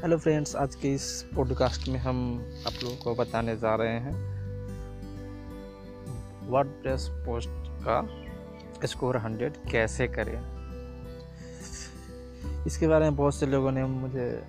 Hello 0.00 0.16
friends, 0.18 0.56
आज 0.56 0.74
के 0.74 0.94
इस 0.94 1.24
पॉडकास्ट 1.36 1.88
में 1.88 1.98
हम 1.98 2.18
आप 2.66 2.72
लोगों 2.82 2.96
को 2.96 3.14
बताने 3.14 3.56
जा 3.56 3.74
रहे 3.74 3.88
हैं 3.88 4.12
वर्ड 6.48 6.68
प्रेस 6.68 7.08
पोस्ट 7.10 7.48
का 7.84 8.86
स्कोर 8.86 9.16
हंड्रेड 9.16 9.52
कैसे 9.70 10.08
करें। 10.08 10.38
इसके 12.66 12.88
बारे 12.88 13.04
में 13.04 13.16
बहुत 13.16 13.34
से 13.34 13.46
लोगों 13.46 13.72
ने 13.72 13.84
मुझे, 13.84 14.44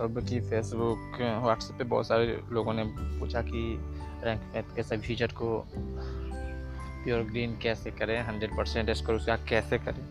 अब 0.00 0.20
की 0.28 0.40
फेसबुक 0.40 1.18
व्हाट्सएप 1.42 1.78
पे 1.78 1.84
बहुत 1.84 2.06
सारे 2.06 2.40
लोगों 2.50 2.74
ने 2.74 2.84
पूछा 3.20 3.42
कि 3.42 3.78
रैंक 4.24 4.42
मैथ 4.54 4.76
के 4.76 4.82
सभी 4.82 5.06
फीचर 5.08 5.26
को 5.26 5.64
प्योर 5.76 7.22
ग्रीन 7.22 7.58
कैसे 7.62 7.90
करें 7.90 8.22
हंड्रेड 8.22 8.56
परसेंट 8.56 8.90
स्कोर 8.90 9.14
उसका 9.14 9.36
कैसे 9.36 9.78
करें। 9.78 10.04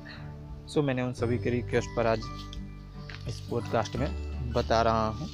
सो 0.68 0.82
मैंने 0.82 1.02
उन 1.02 1.14
सभी 1.14 1.40
के 1.40 1.50
रिक्वेस्ट 1.50 1.90
पर 1.96 2.08
आज 2.08 2.20
इस 3.28 3.40
पॉडकास्ट 3.40 3.96
में 3.96 4.29
बता 4.54 4.82
रहा 4.82 5.08
हूँ, 5.08 5.28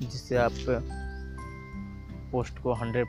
जिससे 0.00 0.36
आप 0.36 0.52
पोस्ट 2.32 2.58
को 2.58 2.72
hundred 2.74 3.06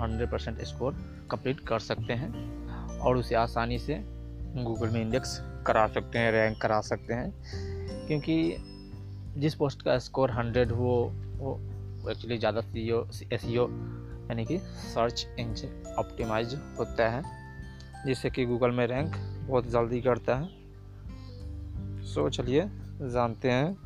hundred 0.00 0.30
percent 0.30 0.60
score 0.62 0.92
complete 1.30 1.60
कर 1.60 1.78
सकते 1.78 2.12
हैं 2.12 2.98
और 2.98 3.16
उसे 3.16 3.34
आसानी 3.34 3.78
से 3.78 4.00
गूगल 4.56 4.88
में 4.88 5.00
इंडेक्स 5.02 5.38
करा 5.66 5.86
सकते 5.86 6.18
हैं, 6.18 6.32
रैंक 6.32 6.60
करा 6.62 6.80
सकते 6.80 7.14
हैं, 7.14 7.32
क्योंकि 8.06 8.56
जिस 9.40 9.54
पोस्ट 9.54 9.82
का 9.82 9.98
स्कोर 9.98 10.30
हंड्रेड 10.30 10.72
हो, 10.72 11.12
वो 11.36 12.10
एक्चुअली 12.10 12.38
ज़्यादा 12.38 12.60
सी 12.60 12.90
ओ 12.90 13.04
एस 13.32 13.44
यानी 13.44 14.44
कि 14.44 14.58
सर्च 14.58 15.26
इंजन 15.38 15.94
ऑप्टिमाइज 15.98 16.54
होता 16.78 17.08
है, 17.08 17.22
जिससे 18.06 18.30
कि 18.30 18.44
गूगल 18.46 18.70
में 18.70 18.86
रैंक 18.86 19.16
बहुत 19.48 19.70
जल्दी 19.70 20.00
करता 20.00 20.36
है। 20.36 20.46
सो 22.04 22.28
चलिए, 22.28 22.68
जानते 23.12 23.50
हैं 23.50 23.76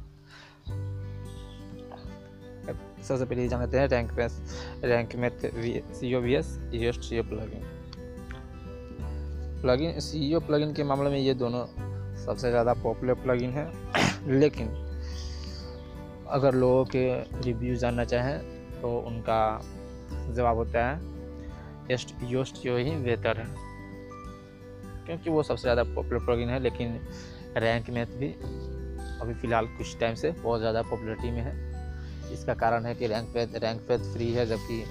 सबसे 3.03 3.25
पहले 3.25 3.49
जान 3.49 3.61
लेते 3.61 3.79
हैं 3.79 3.89
रैंक 3.89 4.13
में 4.13 4.29
रैंक 4.85 5.15
में 5.17 5.31
C 5.95 6.15
O 6.15 6.21
V 6.21 6.35
S 6.35 6.59
S 6.75 7.09
C 7.09 7.19
O 7.19 7.23
plugin 7.23 7.63
plugin 9.63 10.01
C 10.01 10.35
O 10.35 10.41
plugin 10.41 10.73
के 10.73 10.85
मामले 10.85 11.11
में 11.11 11.19
ये 11.19 11.35
दोनों 11.35 11.65
सबसे 12.25 12.51
ज़्यादा 12.51 12.75
पॉपुलर 12.75 13.15
प्लगइन 13.15 13.51
है 13.51 13.71
लेकिन 14.39 14.69
अगर 16.29 16.55
लोगों 16.55 16.85
के 16.85 17.07
रिव्यू 17.43 17.77
जानना 17.77 18.05
चाहें 18.05 18.39
तो 18.81 18.99
उनका 18.99 19.39
जवाब 20.35 20.57
होता 20.57 20.87
है 20.87 21.17
एस्ट 21.91 22.15
योस्ट 22.23 22.67
यो 22.67 22.77
ही 22.77 22.91
बेहतर 22.91 23.41
है 23.41 23.47
क्योंकि 25.07 25.31
वो 25.31 25.43
सबसे 25.43 25.63
ज़्यादा 25.63 25.83
पॉपुलर 25.85 26.25
प्लगइन 26.25 26.49
है 26.49 26.59
लेकिन 26.59 27.01
रैंक 27.57 27.91
मैथ 27.91 28.07
भी 28.07 28.33
अभी 29.21 29.35
फ़िलहाल 29.35 29.67
कुछ 29.67 29.99
टाइम 29.99 30.15
से 30.15 30.31
बहुत 30.33 30.61
ज़्यादा 30.61 30.83
पॉपुलरिटी 30.83 31.31
में 31.31 31.41
है 31.41 31.68
इसका 32.33 32.55
कारण 32.55 32.85
है 32.85 32.95
कि 32.95 33.07
रैंक 33.07 33.29
पे 33.29 33.45
रैंक 33.59 33.81
पे 33.81 33.97
फ्री 34.13 34.33
है, 34.33 34.47
जबकि 34.47 34.85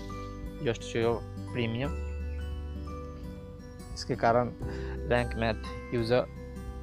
जस्ट 0.66 0.82
शो 0.82 1.14
प्रीमियम 1.54 1.92
इसके 3.94 4.16
कारण 4.16 4.52
रैंक 5.10 5.36
मैथ 5.36 5.94
यूज़र 5.94 6.26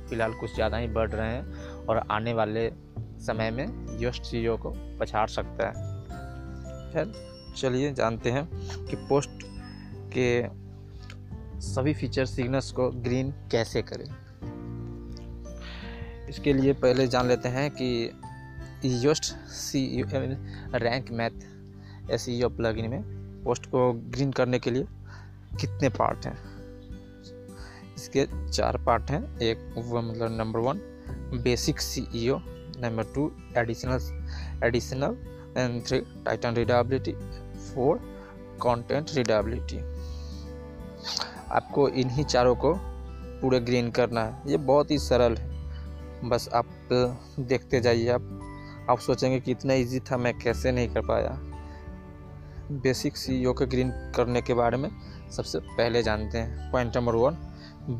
फ़िलहाल 0.08 0.32
कुछ 0.32 0.54
ज़्यादा 0.54 0.76
ही 0.76 0.86
बढ़ 0.88 1.10
रहे 1.10 1.28
हैं 1.28 1.84
और 1.86 1.98
आने 2.10 2.34
वाले 2.34 2.70
समय 3.20 3.50
में 3.50 3.66
जस्ट 3.98 4.22
सी 4.22 4.44
को 4.56 4.72
पछाड़ 5.00 5.28
सकता 5.28 5.66
है। 5.66 5.72
खैर, 6.92 7.12
चलिए 7.56 7.92
जानते 7.92 8.30
हैं 8.30 8.46
कि 8.86 8.96
पोस्ट 9.08 9.44
के 10.16 10.28
सभी 11.60 11.94
फीचर 11.94 12.26
सिग्नल्स 12.26 12.70
को 12.72 12.90
ग्रीन 12.90 13.30
कैसे 13.50 13.82
करें। 13.82 14.04
इसके 16.28 16.52
लिए 16.52 16.72
पहले 16.72 17.06
जान 17.06 17.28
लेते 17.28 17.48
हैं 17.48 17.70
कि 17.70 17.88
Yoast 18.84 19.24
SEO 19.50 20.02
Rank 20.74 21.10
Math 21.10 22.10
S 22.10 22.28
E 22.28 22.42
plugin 22.46 22.90
में 22.90 23.02
पोस्ट 23.44 23.66
को 23.66 23.92
ग्रीन 23.92 24.32
करने 24.32 24.58
के 24.58 24.70
लिए 24.70 24.86
कितने 25.60 25.88
पार्ट 25.88 26.26
हैं? 26.26 26.36
इसके 27.96 28.26
चार 28.50 28.76
पार्ट 28.84 29.10
हैं। 29.10 29.38
एक, 29.38 29.74
वो 29.78 30.02
मतलब 30.02 30.36
number 30.38 30.60
one 30.60 30.80
basic 31.42 31.80
S 31.80 32.06
E 32.14 32.28
O 32.28 32.38
number 32.78 33.04
two 33.14 33.30
additional 33.58 34.66
additional 34.66 35.16
and 35.58 35.84
three 35.86 36.00
title 36.00 36.54
readability 36.54 37.12
four 37.64 37.98
content 38.62 39.10
readability 39.14 39.78
आपको 41.50 41.88
इन्हीं 41.88 42.24
चारों 42.24 42.54
को 42.56 42.74
पूरे 43.40 43.60
ग्रीन 43.60 43.90
करना 43.90 44.24
है। 44.24 44.50
ये 44.50 44.56
बहुत 44.56 44.90
ही 44.90 44.98
सरल 44.98 45.36
है। 45.36 46.28
बस 46.28 46.48
आप 46.54 46.66
देखते 47.40 47.80
जाइए 47.80 48.08
आप। 48.08 48.40
आप 48.90 48.98
सोचेंगे 48.98 49.40
कि 49.40 49.50
इतना 49.50 49.74
इजी 49.74 50.00
था, 50.00 50.16
मैं 50.16 50.38
कैसे 50.38 50.72
नहीं 50.72 50.88
कर 50.88 51.00
पाया। 51.00 51.38
बेसिक 52.72 53.16
सी 53.16 53.44
के 53.48 53.66
ग्रीन 53.66 53.90
करने 54.16 54.42
के 54.42 54.54
बारे 54.54 54.76
में 54.76 54.90
सबसे 55.30 55.58
पहले 55.58 56.02
जानते 56.02 56.38
हैं। 56.38 56.70
Point 56.72 56.96
number 56.96 57.14
one 57.14 57.36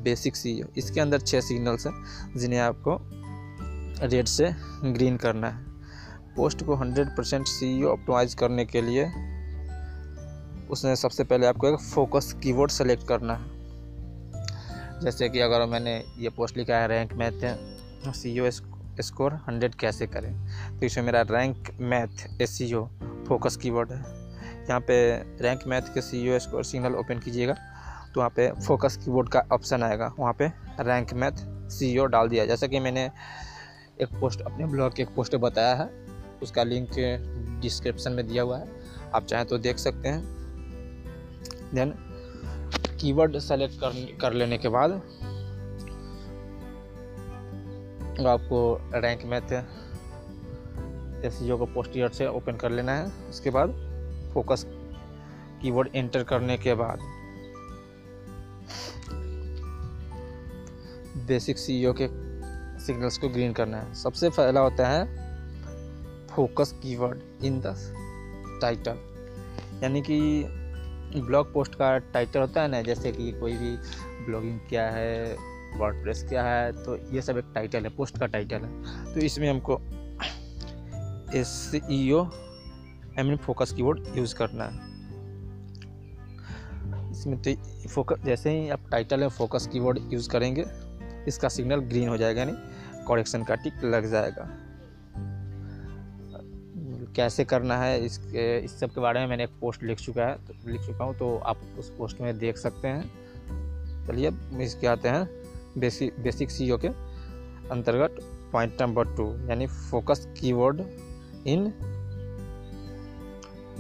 basic 0.05 0.37
SEO 0.37 0.63
इसके 0.77 1.01
अंदर 1.01 1.21
छः 1.21 1.41
सिग्नल्स 1.41 1.87
हैं 1.87 1.95
जिन्हें 2.37 2.61
आपको 2.61 2.99
रेड 4.07 4.27
से 4.27 4.51
ग्रीन 4.85 5.17
करना 5.17 5.49
है। 5.49 5.65
पोस्ट 6.37 6.65
को 6.65 6.77
100 6.77 7.17
परसेंट 7.17 7.47
सी 7.47 7.85
ऑप्टिमाइज 7.85 8.35
करने 8.35 8.65
के 8.65 8.83
लिए 8.83 9.07
उसने 10.71 10.97
सबसे 10.97 11.25
पहले 11.25 11.47
आपको 11.47 11.69
एक 11.69 11.81
फोकस 11.81 12.33
कीवर्ड 12.43 12.71
सेलेक्ट 12.71 13.07
करना 13.09 13.35
है। 13.35 15.01
जैसे 15.01 15.29
कि 15.29 15.41
अगर 15.41 15.67
मैंने 15.67 16.05
ये 16.19 16.29
पोस्ट 16.29 16.57
लिखा 16.57 16.77
है 16.77 16.89
Rank 16.89 17.13
Math 17.13 18.13
SEO 18.41 18.51
score 19.01 19.33
hundred 19.49 19.75
कैसे 19.75 20.07
करें? 20.07 20.33
तो 20.79 20.87
इसमें 20.87 21.05
मेरा 21.05 21.21
Rank 21.21 21.71
Math 21.81 22.43
S 22.43 22.59
focus 23.29 23.57
keyword 23.57 23.93
है। 23.93 24.01
यहाँ 24.65 24.81
पे 24.81 24.97
रैंक 25.43 25.67
मैथ 25.67 25.95
के 25.95 26.01
सी 26.01 26.39
स्कोर 26.41 26.65
सिग्नल 26.65 26.95
ओपन 26.95 27.19
कीजिएगा। 27.19 27.55
तो 28.15 28.21
वहाँ 28.21 28.31
पे 28.31 28.51
फोकस 28.67 28.97
कीवर्ड 28.97 29.29
का 29.29 29.43
ऑप्शन 29.53 29.83
आएगा। 29.83 30.13
वहाँ 30.19 30.33
पे 30.33 30.47
रैंक 30.81 31.13
मैथ 31.15 31.69
सी 31.71 31.97
डाल 32.07 32.29
दिया 32.29 32.47
जैसा 32.47 32.67
कि 32.67 32.81
मैंने 32.81 33.11
एक 34.01 34.19
पोस्ट 34.21 34.41
अपने 34.41 34.67
ब्लॉग 34.67 34.95
के 34.95 35.03
एक 35.03 35.09
पोस्ट 35.17 35.37
बताया 35.37 35.75
है, 35.75 35.89
उसका 36.43 36.63
लिंक 36.63 36.91
डिस्क्रिप्शन 37.63 38.13
में 38.13 38.27
दिया 38.29 38.43
हुआ 38.43 38.59
है। 38.59 38.69
आप 39.15 39.25
चाहें 39.25 39.47
तो 39.47 39.59
देख 39.59 39.79
सकते 39.79 40.09
हैं। 40.09 40.23
देन 41.75 41.95
कीवर्ड 43.01 43.39
सेलेक्ट 43.39 43.75
कर 43.75 44.17
कर 44.21 44.33
लेने 44.33 44.59
के 44.59 44.69
बाद 44.69 44.91
आपको 48.21 48.91
रैंक 48.95 49.25
मैथ 49.25 49.53
एस 51.25 51.39
को 51.43 51.67
पोस्ट 51.67 51.97
ईयर 51.97 52.09
से 52.09 52.27
ओपन 52.27 52.57
कर 52.57 52.71
लेना 52.71 52.93
है। 52.93 53.07
उसके 53.31 53.51
बाद 53.51 53.71
फोकस 54.35 54.65
कीवर्ड 55.63 55.89
एंटर 55.95 56.23
करने 56.25 56.57
के 56.59 56.75
बाद 56.75 56.99
बेसिक 61.27 61.59
सी 61.59 61.83
के 62.01 62.09
सिग्नल्स 62.85 63.19
को 63.19 63.29
ग्रीन 63.29 63.53
करना 63.53 63.77
है। 63.77 63.95
सबसे 63.95 64.31
पहला 64.31 64.61
होता 64.61 64.89
है 64.89 65.07
focus 66.29 66.73
keyword 66.83 67.45
in 67.45 67.61
the 67.67 67.75
title 68.63 68.99
यानी 69.83 70.03
कि 70.03 70.45
ब्लॉग 71.17 71.53
पोस्ट 71.53 71.75
का 71.75 71.99
टाइटल 71.99 72.41
होता 72.41 72.63
है 72.63 72.69
ना, 72.69 72.83
जैसे 72.83 73.13
कि 73.13 73.33
कोई 73.33 73.53
भी 73.53 73.77
ब्लॉगिंग 74.27 74.59
क्या 74.69 74.91
है 74.91 75.37
वर्ड 75.77 76.13
क्या 76.29 76.43
है 76.45 76.73
तो 76.85 76.97
ये 77.15 77.23
सब 77.23 77.39
एक 77.39 77.45
टाइटल 77.55 77.85
है 77.85 77.91
पोस्ट 77.97 78.19
का 78.19 78.27
टाइटल 78.27 78.65
है। 78.65 79.13
तो 79.15 79.21
इसमें 79.21 79.49
हमको 79.51 79.81
S 81.35 81.71
E 81.75 82.11
O 82.13 82.25
M 83.19 83.37
focus 83.37 83.73
keyword 83.73 84.17
use 84.17 84.35
करना 84.35 84.65
है। 84.65 84.93
इसमें 87.11 87.41
तो 87.43 87.89
फोकस 87.89 88.25
जैसे 88.25 88.51
ही 88.51 88.69
आप 88.71 88.89
टाइटल 88.91 89.21
में 89.21 89.29
फोकस 89.31 89.67
कीवर्ड 89.73 90.13
यूज़ 90.13 90.29
करेंगे, 90.31 90.65
इसका 91.29 91.49
सिग्नल 91.49 91.81
ग्रीन 91.83 92.09
हो 92.09 92.17
जाएगा, 92.17 92.41
यानी 92.41 92.53
करेक्शन 93.09 93.45
का 93.45 93.55
टिक 93.55 93.85
लग 93.85 94.11
जाएगा। 94.11 94.49
कैसे 97.17 97.45
करना 97.45 97.77
है, 97.79 98.05
इसके, 98.05 98.59
इस 98.59 98.79
सब 98.81 98.95
के 98.95 99.01
बारे 99.01 99.21
में 99.21 99.27
मैंने 99.27 99.45
एक 99.45 99.51
पोस्ट 99.61 99.83
लिख 99.83 99.99
चुका 99.99 100.27
है 100.27 100.35
तो 100.47 100.55
लिख 100.67 100.81
चुका 100.87 101.05
हूँ 101.05 101.17
तो 101.19 101.37
आप 101.39 101.61
उस 101.79 101.91
पोस्ट 101.99 102.21
में 102.21 102.39
देख 102.39 102.57
सकते 102.59 102.89
हैं। 102.89 104.07
चलिए 104.07 104.27
अब 104.27 104.61
इसके 104.61 104.87
आते 104.87 105.09
हैं। 105.09 105.44
बेसिक 105.79 106.21
बेसिक 106.21 106.51
सी 106.51 106.69
के 106.85 106.89
अंतर्गत 107.69 108.17
पॉइंट 108.53 108.83
नंबर 108.83 109.15
टू 109.17 109.27
यानी 109.49 109.67
focus 109.67 110.27
keyword 110.41 110.81
in 111.47 111.73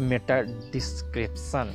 meta 0.00 0.40
description 0.72 1.72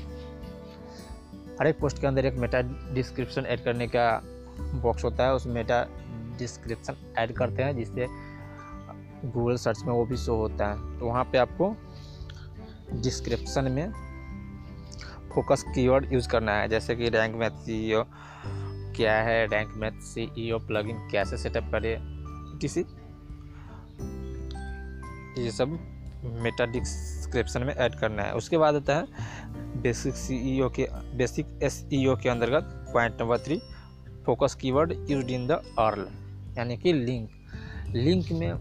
हर 1.61 1.67
एक 1.67 1.79
पोस्ट 1.79 2.01
के 2.01 2.07
अंदर 2.07 2.25
एक 2.25 2.35
मेटा 2.35 2.61
डिस्क्रिप्शन 2.93 3.45
ऐड 3.45 3.63
करने 3.63 3.87
का 3.87 4.21
बॉक्स 4.83 5.03
होता 5.03 5.23
है, 5.23 5.33
उस 5.33 5.47
मेटा 5.47 5.83
डिस्क्रिप्शन 6.37 6.95
ऐड 7.17 7.31
करते 7.33 7.63
हैं, 7.63 7.75
जिससे 7.77 8.07
गूगल 9.25 9.55
सर्च 9.55 9.83
में 9.83 9.93
वो 9.93 10.05
भी 10.05 10.17
शो 10.17 10.35
होता 10.35 10.67
है। 10.67 10.99
तो 10.99 11.05
वहाँ 11.05 11.23
पे 11.23 11.37
आपको 11.37 11.75
डिस्क्रिप्शन 12.93 13.71
में 13.71 13.91
फोकस 15.33 15.63
कीवर्ड 15.75 16.13
यूज़ 16.13 16.29
करना 16.29 16.51
है, 16.51 16.67
जैसे 16.67 16.95
कि 16.95 17.09
रैंक 17.09 17.35
मैथ 17.35 17.51
सी 17.51 17.93
क्या 18.99 19.13
है 19.23 19.45
रैंक 19.47 19.73
मैथ 19.77 20.17
ओ 20.53 20.57
प्लगइन 20.67 20.97
कैसे 21.11 21.37
सेटअप 21.37 21.71
करें 21.71 21.95
किसी 22.61 22.79
ये 25.37 25.51
सब 25.51 25.77
मेटा 26.43 26.65
डिस्क्रिप्शन 26.65 27.63
में 27.63 27.73
ऐड 27.73 27.95
करना 27.95 28.23
है। 28.23 28.33
उसके 28.33 28.57
बाद 28.57 28.75
आता 28.75 28.95
है 28.95 29.81
बेसिक 29.81 30.15
सीईओ 30.15 30.69
के 30.69 30.87
बेसिक 31.17 31.59
एसईओ 31.63 32.15
के 32.15 32.29
अंतर्गत 32.29 32.63
point 32.93 33.21
number 33.21 33.37
three 33.37 33.59
focus 34.25 34.55
keyword 34.55 34.91
use 35.09 35.31
in 35.31 35.47
the 35.47 35.51
URL 35.79 36.07
यानी 36.57 36.77
कि 36.77 36.93
लिंक 36.93 37.29
लिंक 37.95 38.31
में 38.31 38.51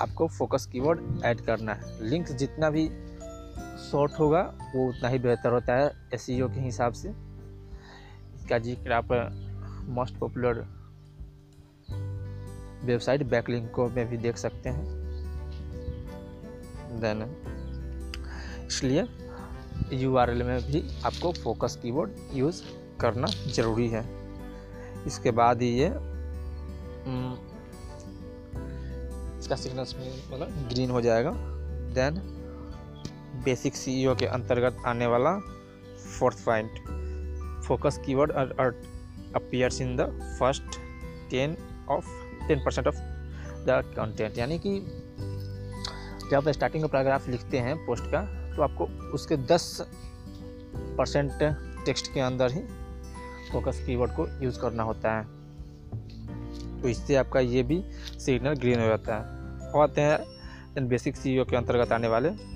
आपको 0.00 0.26
फोकस 0.28 0.66
कीवर्ड 0.66 1.22
ऐड 1.24 1.40
करना 1.40 1.72
है। 1.72 2.08
लिंक 2.08 2.32
जितना 2.32 2.70
भी 2.70 2.86
शॉर्ट 3.90 4.18
होगा, 4.18 4.40
वो 4.74 4.88
उतना 4.88 5.08
ही 5.08 5.18
बेहतर 5.18 5.52
होता 5.52 5.74
है 5.74 5.90
एस 6.14 6.26
e 6.30 6.40
के 6.54 6.60
हिसाब 6.60 6.92
से। 6.92 7.08
इसका 8.44 8.58
ज़िक्र 8.58 8.92
आप 8.92 9.12
मोस्ट 9.88 10.16
पॉपुलर 10.18 10.58
वेबसाइट 12.84 13.22
बैकलिंक 13.26 13.70
को 13.74 13.86
में 13.90 14.08
भी 14.08 14.16
देख 14.16 14.36
सकते 14.36 14.68
हैं। 14.68 14.84
देन 17.00 17.22
इसलिए 18.66 19.06
यूआरएल 19.92 20.42
में 20.42 20.60
भी 20.62 20.82
आपको 21.06 21.32
फोकस 21.34 21.78
कीवर्ड 21.82 22.10
यूज़ 22.32 22.60
करना 23.00 23.26
ज़रूरी 23.26 23.88
है। 23.88 24.04
इसके 25.06 25.30
बाद 25.40 25.62
ही 25.62 25.68
ये 25.70 25.88
इसका 29.38 29.56
सिग्नल 29.56 29.86
मतलब 30.32 30.68
ग्रीन 30.72 30.90
हो 30.90 31.00
जाएगा। 31.00 31.32
देन 31.94 32.20
बेसिक 33.44 33.76
सीईओ 33.76 34.14
के 34.14 34.26
अंतर्गत 34.28 34.82
आने 34.86 35.06
वाला 35.06 35.38
fourth 36.10 36.44
point 36.46 36.93
focus 37.66 37.98
keyword 38.06 38.32
appears 39.36 39.80
in 39.80 39.96
the 39.96 40.00
first 40.40 40.62
ten 41.30 41.56
of 41.88 42.06
ten 42.48 42.64
percent 42.64 42.86
of 42.86 42.96
the 43.66 43.82
content 43.96 44.38
यानी 44.38 44.58
कि 44.58 44.80
जब 46.30 46.34
आप 46.34 46.48
स्टार्टिंग 46.48 46.82
का 46.82 46.88
पैराग्राफ 46.88 47.28
लिखते 47.28 47.58
हैं 47.58 47.86
पोस्ट 47.86 48.04
का 48.04 48.22
तो 48.56 48.62
आपको 48.62 48.84
उसके 48.86 49.36
दस 49.36 49.86
परसेंट 50.98 51.32
टेक्स्ट 51.86 52.14
के 52.14 52.20
अंदर 52.20 52.52
ही 52.52 52.60
फोकस 53.52 53.82
कीवर्ड 53.86 54.10
को 54.10 54.26
यूज़ 54.44 54.60
करना 54.60 54.82
होता 54.82 55.12
है। 55.18 55.24
तो 56.82 56.88
इससे 56.88 57.16
आपका 57.16 57.40
ये 57.40 57.62
भी 57.62 57.84
सिग्नल 58.18 58.52
ग्रीन 58.52 58.80
हो 58.80 58.86
जाता 58.86 59.16
है। 59.16 59.22
और 59.70 59.82
आते 59.82 60.00
हैं 60.00 60.88
बेसिक 60.88 61.16
सी 61.16 61.44
के 61.44 61.56
अंतर्गत 61.56 61.92
आने 61.92 62.08
वाले। 62.08 62.53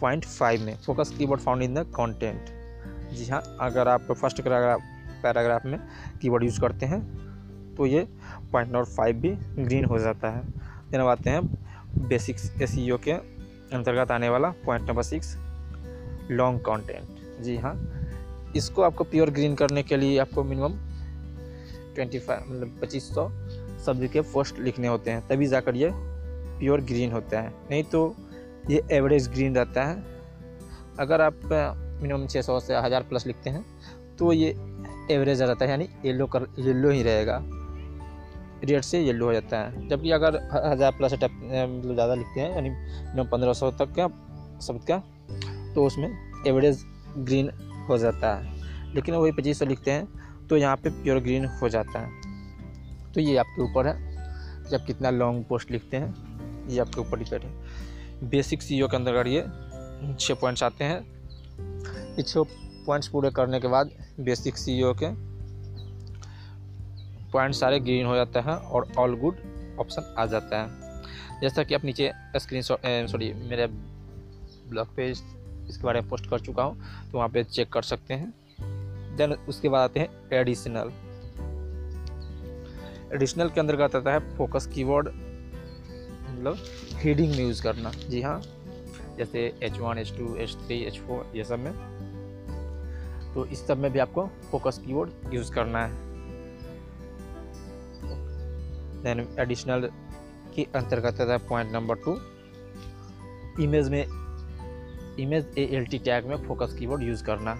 पॉइंट 0.00 0.24
फाइव 0.24 0.62
में 0.62 0.76
focus 0.76 1.14
keyword 1.18 1.40
found 1.40 1.62
in 1.62 1.74
the 1.74 1.86
content. 1.96 2.48
जी 3.12 3.26
हाँ 3.26 3.42
अगर 3.60 3.88
आप 3.88 4.12
फ़र्स्ट 4.12 4.40
पैराग्राफ 4.42 5.66
में 5.66 5.78
कीवर्ड 6.22 6.44
यूज़ 6.44 6.60
करते 6.60 6.86
हैं 6.86 7.00
तो 7.76 7.86
ये 7.86 8.06
पॉइंट 8.52 8.68
नंबर 8.68 8.84
फाइव 8.86 9.16
भी 9.16 9.30
ग्रीन 9.58 9.84
हो 9.84 9.98
जाता 9.98 10.30
है। 10.30 10.42
देन 10.90 11.00
अब 11.00 11.06
आते 11.08 11.30
हैं 11.30 12.08
बेसिक्स 12.08 12.50
एस 12.62 12.74
के 13.04 13.12
अंतर्गत 13.76 14.10
आने 14.10 14.28
वाला 14.28 14.48
point 14.66 14.88
number 14.88 15.02
six, 15.02 15.36
long 16.30 16.60
content. 16.60 17.42
जी 17.42 17.56
हाँ 17.56 17.74
इसको 18.56 18.82
आपको 18.82 19.04
प्योर 19.04 19.30
ग्रीन 19.30 19.54
करने 19.54 19.82
के 19.82 19.96
लिए 19.96 20.18
आपको 20.18 20.44
मिनिमम 20.44 20.74
ट्वेंटी 21.94 22.18
फाइव 22.18 22.44
मतलब 22.46 22.78
पच्चीस 22.82 23.08
सौ 23.14 23.28
शब्द 23.86 24.06
के 24.12 24.20
पोस्ट 24.22 24.58
लिखने 24.58 24.88
होते 24.88 25.10
हैं, 25.10 25.26
तभी 25.28 25.46
जाकर 25.46 25.76
ये 25.76 25.90
प्योर 25.92 26.80
ग्रीन 26.82 27.12
होता 27.12 27.40
है। 27.40 27.52
नहीं 27.70 27.82
तो 27.84 28.06
ये 28.70 28.82
एवरेज 28.92 29.28
ग्रीन 29.28 29.54
रहता 29.56 29.84
है। 29.84 30.04
अगर 30.98 31.20
आप 31.20 31.40
मिनिमम 32.02 32.26
छः 32.26 32.42
सौ 32.42 32.58
से 32.60 32.74
हज़ार 32.76 33.02
प्लस 33.02 33.26
लिखते 33.26 33.50
हैं 33.50 33.64
तो 34.18 34.32
ये 34.32 34.48
एवरेज 35.10 35.42
रहता 35.42 35.64
है, 35.64 35.70
यानी 35.70 35.88
येलो 36.04 36.26
कर 36.26 36.46
येलो 36.58 36.90
ही 36.90 37.02
रहेगा। 37.02 37.42
रेड 38.64 38.82
से 38.82 39.00
येलो 39.00 39.26
हो 39.26 39.32
जाता 39.32 39.58
है। 39.58 39.88
जबकि 39.88 40.10
अगर 40.12 40.36
हज़ार 40.64 40.92
प्लस 40.92 41.12
मतलब 41.12 41.94
ज़्यादा 41.94 42.14
लिखते 42.14 42.40
हैं, 42.40 42.54
यानी 42.54 42.70
मिनिमम 42.70 43.28
पंद्रह 43.28 43.52
सौ 43.52 43.70
तक 43.72 43.92
का 43.98 44.08
शब्द 44.66 44.86
का 44.88 44.98
तो 45.74 45.84
उसमें 45.86 46.08
एवरेज 46.46 46.84
ग्रीन 47.18 47.50
हो 47.88 47.98
जाता 47.98 48.34
है। 48.34 48.94
लेकिन 48.94 49.14
वही 49.14 49.32
पच्चीस 49.32 49.58
सौ 49.58 49.64
लिखते 49.64 49.90
हैं 49.90 50.46
तो 50.48 50.56
यहाँ 50.56 50.76
पे 50.76 50.90
प्योर 50.92 51.20
ग्रीन 51.20 51.44
हो 51.62 51.68
जाता 51.68 51.98
है। 51.98 52.10
तो 53.14 53.20
ये 53.20 53.36
आपके 53.36 53.62
ऊपर 53.62 53.86
है। 53.86 54.14
जब 54.70 54.84
कितना 54.86 55.10
लॉन्ग 55.10 55.44
पोस्ट 55.44 55.70
लिखते 55.70 55.96
हैं, 55.96 56.14
ये 56.68 56.78
आपके 56.80 57.00
ऊपर 57.00 57.18
डिपेंड 57.18 57.42
है। 57.42 57.50
बेसिक 58.24 58.62
सीओ 58.62 58.88
के 58.88 58.96
अंदर 58.96 59.26
ये 59.26 59.40
छः 60.20 60.34
पॉइंट्स 60.34 60.62
आते 60.62 60.84
हैं। 60.84 61.00
ये 62.16 62.22
छः 62.22 62.42
पॉइंट्स 62.86 63.08
पूरे 63.08 63.30
करने 63.30 63.60
के 63.60 63.68
बाद 63.68 63.90
बेसिक 64.20 64.56
सीओ 64.56 64.92
के 65.02 65.08
पॉइंट 67.32 67.54
सारे 67.54 67.80
ग्रीन 67.80 68.06
हो 68.06 68.14
जाते 68.16 68.38
हैं 68.38 68.54
और 68.56 68.92
ऑल 68.98 69.16
गुड 69.16 69.36
ऑप्शन 69.80 70.14
आ 70.18 70.26
जाता 70.26 70.62
है। 70.62 71.40
जैसा 71.40 71.62
कि 71.62 71.74
आप 71.74 71.84
नीचे 71.84 72.12
स्क्रीन 72.36 72.62
सॉरी 72.62 73.32
मेरे 73.48 73.66
ब्लॉग 73.66 74.94
पेज 74.96 75.22
इसके 75.68 75.84
बारे 75.84 76.00
में 76.00 76.08
पोस्ट 76.08 76.30
कर 76.30 76.40
चुका 76.40 76.62
हूँ 76.62 77.10
तो 77.10 77.18
वहाँ 77.18 77.28
पे 77.28 77.44
चेक 77.44 77.72
कर 77.72 77.82
सकते 77.82 78.14
हैं। 78.14 78.32
देन 79.16 79.32
उसके 79.48 79.68
बाद 79.68 79.90
आते 79.90 80.00
हैं 80.00 80.08
एडिशनल 80.32 80.92
एडिशनल 83.14 83.48
के 83.48 83.60
अंतर्गत 83.60 83.96
आता 83.96 84.12
है 84.12 84.36
फोकस 84.36 84.66
कीवर्ड 84.66 85.08
मतलब 86.36 86.56
हीडिंग 87.00 87.30
में 87.30 87.38
यूज़ 87.38 87.62
करना। 87.62 87.90
जी 88.08 88.20
हाँ 88.22 88.40
जैसे 89.18 89.40
H 89.62 89.78
one 89.78 89.98
H 89.98 90.12
two 90.16 90.34
H 90.36 90.56
three 90.56 90.82
H 90.84 90.98
four 90.98 91.30
ये 91.36 91.44
सब 91.44 91.58
में। 91.58 91.72
तो 93.34 93.44
इस 93.46 93.66
सब 93.66 93.78
में 93.78 93.90
भी 93.92 93.98
आपको 93.98 94.26
फोकस 94.50 94.78
कीवर्ड 94.86 95.34
यूज़ 95.34 95.52
करना 95.52 95.84
है। 95.86 96.04
देन 99.02 99.26
एडिशनल 99.40 99.88
के 100.56 100.66
अंतर्गत 100.74 101.20
है 101.20 101.38
पॉइंट 101.48 101.72
नंबर 101.72 101.94
टू 102.04 102.18
इमेज 103.62 103.88
में 103.90 104.04
image 105.20 105.54
A 105.58 105.64
L 105.76 105.86
T 105.86 105.98
tag 105.98 106.26
में 106.26 106.36
फोकस 106.46 106.76
कीवर्ड 106.78 107.02
यूज़ 107.02 107.24
करना। 107.24 107.56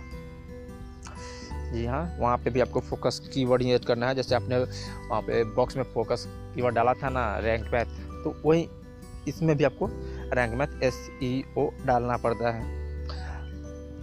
जी 1.73 1.85
हाँ 1.87 2.17
वहाँ 2.21 2.37
पे 2.39 2.51
भी 2.51 2.61
आपको 2.61 2.81
फोकस 2.81 3.21
कीवर्ड 3.35 3.63
यूज़ 3.63 3.87
करना 3.87 4.09
है। 4.09 4.15
जैसे 4.15 4.35
आपने 4.35 4.59
वहाँ 4.59 5.21
पे 5.23 5.43
बॉक्स 5.55 5.77
में 5.77 5.85
फोकस 5.85 6.25
कीवर्ड 6.55 6.75
डाला 6.75 6.93
था 6.95 7.09
ना 7.09 7.39
रैंक 7.39 7.65
मैथ 7.73 8.06
तो 8.27 8.35
वही 8.45 8.69
इसमें 9.29 9.57
भी 9.57 9.65
आपको 9.65 9.89
Rank 10.35 10.55
Math 10.55 10.83
S 10.83 10.97
E 11.23 11.45
O 11.59 11.69
डालना 11.87 12.17
पड़ता 12.17 12.51
है। 12.53 12.63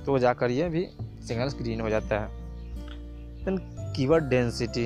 तो 0.05 0.17
जाकर 0.19 0.51
ये 0.51 0.69
भी 0.69 0.85
सिंगल 1.27 1.49
स्क्रीन 1.49 1.81
हो 1.81 1.89
जाता 1.89 2.19
है। 2.19 2.27
देन 3.45 3.57
कीवर्ड 3.95 4.23
डेंसिटी 4.23 4.85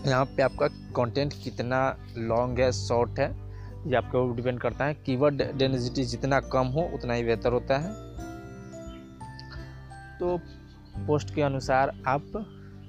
यहाँ 0.00 0.24
पे 0.26 0.42
आपका 0.42 0.66
कंटेंट 0.96 1.32
कितना 1.44 1.80
लॉन्ग 2.18 2.60
है 2.60 2.70
शॉर्ट 2.72 3.18
है, 3.18 3.28
ये 3.86 3.96
आपके 3.96 4.18
ऊपर 4.18 4.36
डिपेंड 4.36 4.60
करता 4.60 4.84
है। 4.84 4.94
कीवर्ड 5.06 5.42
डेंसिटी 5.58 6.04
जितना 6.04 6.40
कम 6.52 6.66
हो, 6.66 6.82
उतना 6.94 7.14
ही 7.14 7.24
बेहतर 7.24 7.52
होता 7.52 7.78
है। 7.78 7.92
तो 10.18 10.38
पोस्ट 11.06 11.34
के 11.34 11.42
अनुसार 11.42 11.92
आप 12.06 12.44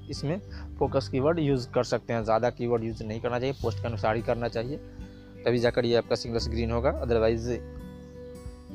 इसमें 0.09 0.39
फोकस 0.79 1.09
कीवर्ड 1.09 1.39
यूज़ 1.39 1.69
कर 1.71 1.83
सकते 1.83 2.13
हैं। 2.13 2.23
ज़्यादा 2.23 2.49
कीवर्ड 2.49 2.83
यूज़ 2.83 3.03
नहीं 3.03 3.21
करना 3.21 3.39
चाहिए 3.39 3.53
पोस्ट 3.53 3.81
के 3.81 3.87
अनुसार 3.87 4.15
ही 4.15 4.21
करना 4.21 4.47
चाहिए। 4.47 4.77
तभी 5.45 5.59
जाकर 5.59 5.85
ये 5.85 5.95
आपका 5.95 6.15
सिंगल 6.15 6.39
ग्रीन 6.39 6.71
होगा। 6.71 6.89
अदरवाइज़ 6.89 7.51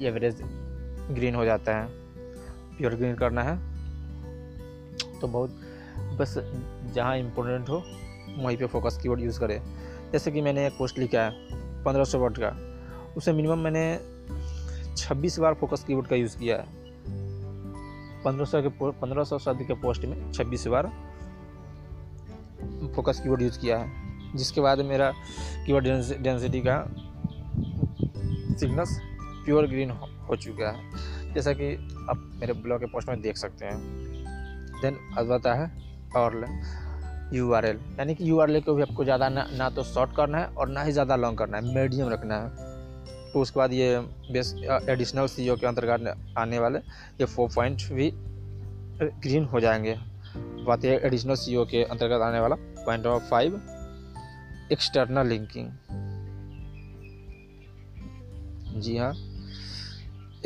एवरेज 0.05 0.43
ग्रीन 1.11 1.35
हो 1.35 1.45
जाता 1.45 1.77
है। 1.77 1.89
प्योर 2.79 2.95
ग्रीन 2.95 3.15
करना 3.15 3.43
है। 3.43 3.57
तो 5.21 5.29
बहुत, 5.29 5.51
बस 6.19 6.35
जहाँ 6.95 7.17
इम्पोर्टेंट 7.19 7.69
हो, 7.69 7.83
वहीं 8.39 8.57
पे 8.57 8.67
फोकस 8.67 8.99
कीवर्ड 9.03 9.21
यूज़ 9.21 9.41
करें। 9.41 9.61
जैसे 10.13 10.31
कि 10.31 10.41
मैंने 10.41 10.67
एक 10.67 10.73
पोस्ट 10.73 10.99
लिखा 10.99 11.23
है, 11.23 11.31
पंद्रह 11.85 12.05
सौ 12.05 12.19
वर्ड 12.19 12.39
का। 12.39 12.57
उसे 13.17 13.33
मिनिमम 13.33 13.59
मैंने 13.59 14.01
छब्बीस 14.97 15.39
बार 15.39 15.55
फोकस 15.55 15.85
कीवर्ड 15.85 16.07
का 16.07 16.17
यूज़ 16.17 16.39
किया 16.39 16.57
है। 16.57 16.65
पंद्रह 18.23 18.45
सौ 18.45 18.63
के 18.63 18.69
पंद्रह 18.91 19.25
सौ 19.25 19.39
शब्द 19.39 19.63
के 19.63 19.75
पोस्ट 19.75 20.05
में 20.05 20.33
छब्बीस 20.33 20.67
बार 20.67 20.87
फोकस 22.89 23.21
कीवर्ड 23.21 23.43
यूज़ 23.43 23.59
किया 23.61 23.79
है, 23.79 24.37
जिसके 24.37 24.61
बाद 24.61 24.81
मेरा 24.85 25.13
कीवर्ड 25.67 25.85
डेंसिटी 26.23 26.61
का 26.61 26.85
सिग्नस 28.61 28.99
प्योर 29.45 29.67
ग्रीन 29.67 29.91
हो 29.91 30.37
चुका 30.37 30.71
है। 30.71 31.33
जैसा 31.35 31.53
कि 31.53 31.75
आप 32.11 32.31
मेरे 32.41 32.53
ब्लॉग 32.55 32.81
के 32.81 32.87
पोस्ट 32.87 33.09
में 33.09 33.21
देख 33.23 33.37
सकते 33.37 33.67
हैं। 33.67 33.79
देन 34.83 34.99
अब 35.19 35.33
आता 35.33 35.55
है, 35.55 35.71
और 36.17 36.45
यू 37.33 37.53
आर 37.53 37.65
एल 37.65 37.79
यानी 37.99 38.15
कि 38.15 38.29
यू 38.31 38.39
आर 38.41 38.51
एल 38.51 38.61
को 38.61 38.75
भी 38.75 38.83
आपको 38.83 39.05
ज़्यादा 39.05 39.29
ना 39.29 39.47
ना 39.53 39.69
तो 39.71 39.83
शॉर्ट 39.85 40.11
करना 40.17 40.39
है, 40.39 40.47
और 40.47 40.69
ना 40.69 40.83
ही 40.83 40.93
ज़्यादा 40.93 41.17
लॉन्ग 41.17 41.39
करना 41.39 41.57
है 41.57 41.75
मीडियम 41.75 42.09
रखना 42.09 42.37
है। 42.37 42.73
तो 43.33 43.41
उसके 43.41 43.59
बाद 43.61 43.73
ये 43.73 43.99
बेस 44.33 44.55
एडिशनल 44.89 45.27
सीओ 45.27 45.57
के 45.57 45.67
अंतर्गत 45.67 46.35
आने 46.39 46.59
वाले 46.59 46.79
ये 46.79 47.25
फोर 47.27 47.49
पॉइंट 47.55 47.83
भी 47.93 48.11
ग्रीन 49.01 49.45
हो 49.45 49.61
जाएँगे। 49.61 49.97
बात 50.67 50.85
ये 50.85 51.01
एडिशनल 51.05 51.35
सीओ 51.37 51.65
के 51.65 51.83
अंतर्गत 51.85 52.23
आने 52.23 52.41
वाला 52.41 52.57
point 52.87 53.07
number 53.07 53.19
five 53.19 53.55
external 54.73 55.27
linking 55.27 55.69
जी 58.81 58.97
हाँ 58.97 59.13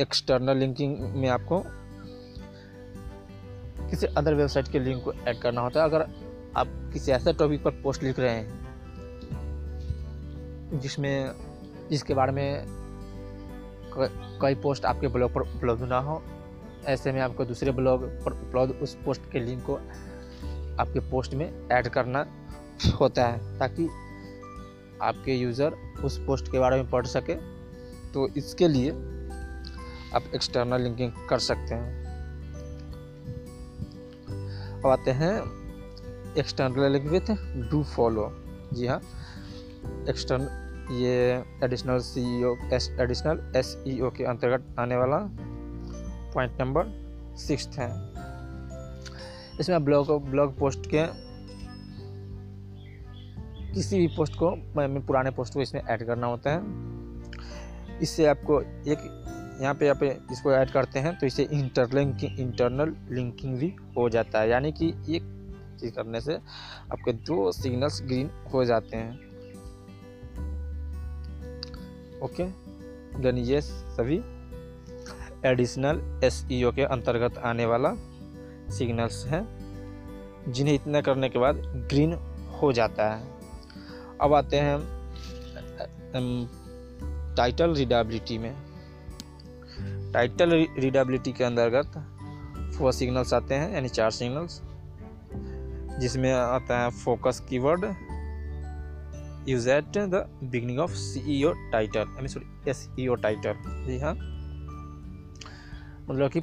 एक्सटर्नल 0.00 0.57
लिंकिंग 0.57 0.99
में 0.99 1.28
आपको 1.28 1.62
किसी 3.90 4.07
अदर 4.07 4.35
वेबसाइट 4.35 4.68
के 4.68 4.78
लिंक 4.78 5.04
को 5.04 5.12
ऐड 5.12 5.38
करना 5.38 5.61
होता 5.61 5.80
है। 5.80 5.87
अगर 5.87 6.02
आप 6.57 6.66
किसी 6.92 7.12
ऐसे 7.12 7.33
टॉपिक 7.33 7.62
पर 7.62 7.71
पोस्ट 7.71 8.02
लिख 8.02 8.18
रहे 8.18 8.35
हैं, 8.35 8.47
जिसमें, 10.80 11.33
जिसके 11.90 12.14
बारे 12.14 12.33
में 12.33 12.64
कई 14.42 14.54
पोस्ट 14.54 14.85
आपके 14.85 15.09
ब्लॉग 15.09 15.35
पर 15.35 15.40
उपलब्ध 15.40 15.83
ना 15.83 15.99
हो, 15.99 16.23
ऐसे 16.87 17.12
में 17.12 17.21
आपको 17.21 17.45
दूसरे 17.45 17.71
ब्लॉग 17.71 18.04
पर 18.25 18.33
उपलब्ध 18.33 18.83
उस 18.83 18.95
पोस्ट 19.04 19.23
के 19.33 19.40
लिंक 19.40 19.62
को 19.62 19.78
आपके 20.80 21.00
पोस्ट 21.11 21.35
में 21.35 21.68
ऐड 21.73 21.88
करना 21.88 22.26
होता 23.00 23.26
है, 23.26 23.58
ताकि 23.58 23.88
आपके 25.02 25.35
यूज़र 25.35 25.76
उस 26.04 26.18
पोस्ट 26.26 26.50
के 26.52 26.58
बारे 26.58 26.76
में 26.76 26.90
पढ़ 26.90 27.06
सके। 27.06 27.35
तो 28.12 28.28
इसके 28.37 28.68
लिए 28.68 28.90
आप 30.14 30.30
एक्सटर्नल 30.35 30.80
लिंकिंग 30.82 31.12
कर 31.28 31.38
सकते 31.40 31.75
हैं। 31.75 32.06
अब 34.75 34.87
आते 34.90 35.11
हैं 35.11 35.35
external 36.38 36.92
link 36.92 37.06
with 37.11 37.30
do 37.70 37.82
follow 37.87 38.30
जी 38.73 38.87
हाँ 38.87 39.00
एक्सटर्न 40.08 40.49
ये 40.92 41.14
additional 41.64 41.99
SEO 42.00 42.23
additional 43.02 43.52
S 43.56 43.76
E 43.87 44.00
O 44.00 44.11
के 44.11 44.25
अंतर्गत 44.25 44.75
आने 44.78 44.97
वाला 44.97 45.18
पॉइंट 46.35 46.61
नंबर 46.61 46.92
सिक्स 47.38 47.68
है। 47.78 47.88
इसमें 49.60 49.84
ब्लॉग 49.84 50.10
ब्लॉग 50.30 50.58
पोस्ट 50.58 50.86
के 50.94 51.06
किसी 53.74 53.98
भी 53.98 54.06
पोस्ट 54.06 54.34
को, 54.34 54.50
मैं 54.50 55.06
पुराने 55.06 55.30
पोस्ट 55.30 55.54
को 55.54 55.60
इसमें 55.60 55.82
ऐड 55.82 56.06
करना 56.06 56.26
होता 56.26 56.50
है। 56.50 57.98
इससे 58.02 58.26
आपको 58.26 58.60
एक, 58.60 58.98
यहाँ 59.62 59.74
पे 59.74 59.88
आप 59.88 60.02
इसको 60.02 60.52
ऐड 60.52 60.70
करते 60.70 60.98
हैं 60.98 61.18
तो 61.18 61.26
इसे 61.26 61.42
इंटरलिंक 61.42 62.24
इंटरनल 62.24 62.94
लिंकिंग 63.10 63.56
भी 63.58 63.74
हो 63.96 64.08
जाता 64.08 64.40
है। 64.40 64.50
यानी 64.50 64.72
कि 64.72 64.88
एक 64.88 65.22
चीज़ 65.80 65.94
करने 65.94 66.20
से 66.20 66.34
आपके 66.92 67.12
दो 67.12 67.50
सिग्नल्स 67.52 68.02
ग्रीन 68.02 68.30
हो 68.52 68.64
जाते 68.64 68.96
हैं। 68.96 69.12
ओके 72.22 72.44
देन 73.20 73.38
ये 73.38 73.60
सभी 73.60 74.20
एडिशनल 75.48 76.00
एस 76.24 76.44
के 76.50 76.82
अंतर्गत 76.84 77.38
आने 77.38 77.66
वाला 77.66 77.88
सिग्नल्स 78.70 79.25
हैं, 79.26 79.42
जिन्हें 80.48 80.75
इतना 80.75 81.00
करने 81.00 81.28
के 81.28 81.38
बाद 81.38 81.56
ग्रीन 81.90 82.12
हो 82.62 82.72
जाता 82.72 83.08
है। 83.14 83.26
अब 84.20 84.34
आते 84.34 84.56
हैं 84.56 84.78
टाइटल 87.37 87.75
रीडेबिलिटी 87.75 88.38
में। 88.38 88.54
टाइटल 90.12 90.50
रीडेबिलिटी 90.78 91.32
के 91.32 91.44
अंतर्गत 91.44 91.98
फोर 92.78 92.92
सिग्नल्स 92.92 93.34
आते 93.34 93.54
हैं, 93.54 93.72
यानी 93.75 93.88
चार 93.88 94.10
सिग्नल्स 94.10 94.60
जिसमें 96.00 96.32
आता 96.32 96.78
है 96.80 96.90
focus 96.90 97.40
keyword 97.48 97.84
use 99.48 99.68
at 99.70 99.98
the 99.98 100.28
beginning 100.44 100.78
of 100.78 100.90
SEO 100.90 101.52
title 101.72 102.04
mean 102.08 102.26
sorry 102.26 102.70
SEO 102.70 103.14
title 103.14 103.54
जी 103.87 103.98
हाँ। 103.98 104.14
मतलब 106.10 106.30
कि 106.37 106.40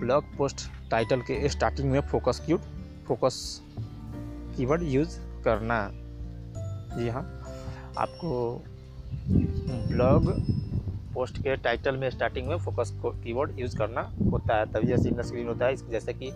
ब्लॉग 0.00 0.24
पोस्ट 0.36 0.90
टाइटल 0.90 1.20
के 1.20 1.48
स्टार्टिंग 1.48 1.90
में 1.90 2.00
फोकस 2.00 2.42
की 2.46 2.54
फोकस 3.04 3.60
कीवर्ड 4.56 4.82
यूज़ 4.82 5.18
करना। 5.44 5.88
जी 6.98 7.08
हाँ 7.08 7.22
आपको 7.98 8.62
ब्लॉग 9.88 10.30
पोस्ट 11.14 11.38
के 11.38 11.56
टाइटल 11.56 11.96
में 11.96 12.10
स्टार्टिंग 12.10 12.48
में 12.48 12.56
फोकस 12.58 12.92
कीवर्ड 13.04 13.58
यूज़ 13.58 13.76
करना 13.78 14.00
होता 14.30 14.56
है, 14.56 14.66
तभी 14.66 14.96
सिंगल 15.02 15.22
स्क्रीन 15.22 15.48
होता 15.48 15.66
है। 15.66 15.76
जैसे 15.76 16.12
कि 16.12 16.32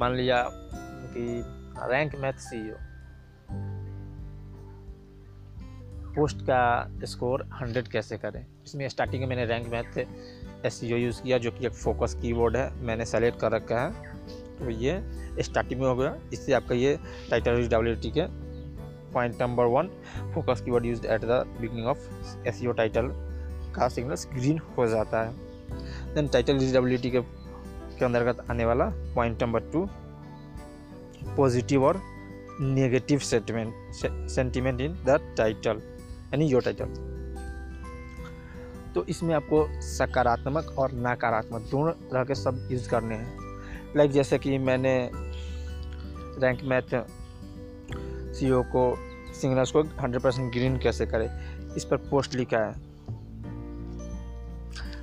मान 0.00 0.14
लिया 0.14 0.42
कि 0.52 1.42
रैंक 1.92 2.16
मैथ 2.16 2.32
सी 2.32 2.72
पोस्ट 6.14 6.42
का 6.42 6.90
स्कोर 7.04 7.48
हंड्रेड 7.60 7.88
कैसे 7.88 8.18
करें? 8.18 8.46
इसमें 8.66 8.88
स्टार्टिंग 8.88 9.22
में 9.22 9.28
मैंने 9.28 9.44
रैंक 9.44 9.68
मैथ 9.68 9.98
एस 10.64 10.80
यूज़ 10.84 11.22
किया, 11.22 11.38
जो 11.38 11.50
कि 11.50 11.66
एक 11.66 11.72
फोकस 11.72 12.14
कीवर्ड 12.14 12.56
है, 12.56 12.70
मैंने 12.82 13.04
सेलेक्ट 13.04 13.40
कर 13.40 13.52
रखा 13.52 13.80
है। 13.80 14.14
तो 14.58 14.70
ये 14.70 15.42
स्टार्टिंग 15.42 15.80
में 15.80 15.86
हो 15.88 15.94
गया। 15.96 16.16
इससे 16.32 16.52
आपका 16.52 16.74
ये 16.74 16.98
टाइटल 17.30 17.68
डब्ल्यू 17.68 17.94
टी 17.94 18.10
के 18.10 18.22
point 19.12 19.42
number 19.42 19.64
one 19.64 19.88
focus 20.34 20.60
keyword 20.60 20.86
used 20.86 21.04
at 21.04 21.20
the 21.20 21.44
beginning 21.60 21.86
of 21.86 21.98
S 22.48 22.60
title 22.76 23.10
का 23.76 23.88
सिग्नल 23.88 24.14
ग्रीन 24.34 24.60
हो 24.78 24.86
जाता 24.86 25.22
है। 25.22 26.14
देन 26.14 26.28
टाइटल 26.28 26.58
रीडेबिलिटी 26.58 27.10
के 27.10 27.20
के 27.98 28.04
अंतर्गत 28.04 28.44
आने 28.50 28.64
वाला 28.64 28.84
पॉइंट 29.14 29.42
नंबर 29.42 29.60
टू 29.60 29.88
पॉजिटिव 31.36 31.84
और 31.84 32.00
negative 32.60 33.18
sentiment 33.18 33.94
sentiment 34.30 34.80
in 34.80 34.92
the 35.06 35.18
title 35.36 35.82
यानी 36.32 36.46
योर 36.46 36.62
टाइटल 36.62 37.15
तो 38.96 39.04
इसमें 39.04 39.34
आपको 39.34 39.66
सकारात्मक 39.82 40.74
और 40.78 40.92
नकारात्मक 40.96 41.62
दोनों 41.70 41.90
तरह 42.10 42.24
के 42.24 42.34
शब्द 42.34 42.68
यूज़ 42.72 42.88
करने 42.90 43.14
हैं। 43.14 43.92
लाइक 43.96 44.10
जैसे 44.10 44.38
कि 44.38 44.58
मैंने 44.58 45.10
रैंक 46.42 46.60
मैथ 46.64 46.94
सी 48.34 48.48
को 48.72 48.84
सिग्नल्स 49.40 49.70
को 49.70 49.82
100 49.82 50.22
परसेंट 50.22 50.52
ग्रीन 50.52 50.78
कैसे 50.78 51.06
करें, 51.06 51.28
इस 51.76 51.84
पर 51.84 51.96
पोस्ट 51.96 52.34
लिखा 52.34 52.58
है। 52.58 52.74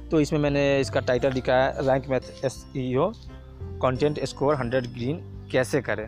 तो 0.10 0.20
इसमें 0.22 0.40
मैंने 0.40 0.80
इसका 0.80 1.00
टाइटल 1.00 1.34
लिखा 1.34 1.56
है 1.56 1.88
Rank 1.88 2.10
Math 2.10 2.46
S 2.46 2.66
E 2.78 2.96
O 2.96 3.12
content 3.82 4.24
score 4.24 4.56
100 4.56 4.88
green 4.94 5.18
कैसे 5.52 5.82
करें। 5.82 6.08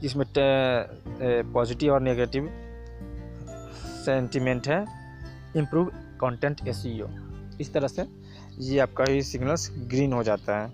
जिसमें 0.00 0.26
पॉजिटिव 1.52 1.92
और 1.94 2.00
नेगेटिव 2.00 2.48
सेंटिमेंट 4.04 4.68
है। 4.68 4.97
इम्प्रूव 5.58 5.90
कंटेंट 6.20 6.66
एस 6.68 6.82
इस 7.60 7.72
तरह 7.72 7.88
से 7.88 8.04
ये 8.60 8.78
आपका 8.78 9.04
ही 9.08 9.22
सिग्नल्स 9.22 9.70
ग्रीन 9.90 10.12
हो 10.12 10.22
जाता 10.22 10.58
है। 10.60 10.72